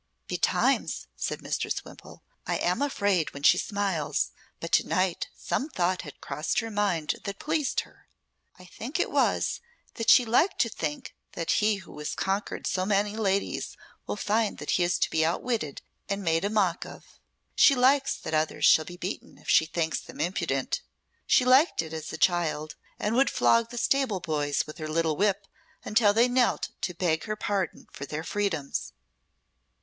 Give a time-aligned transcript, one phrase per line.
[0.27, 6.01] "Betimes," said Mistress Wimpole, "I am afraid when she smiles, but to night some thought
[6.01, 8.07] had crossed her mind that pleased her.
[8.57, 9.59] I think it was
[9.93, 13.77] that she liked to think that he who has conquered so many ladies
[14.07, 17.19] will find that he is to be outwitted and made a mock of.
[17.53, 20.81] She likes that others shall be beaten if she thinks them impudent.
[21.27, 25.15] She liked it as a child, and would flog the stable boys with her little
[25.15, 25.45] whip
[25.85, 28.93] until they knelt to beg her pardon for their freedoms."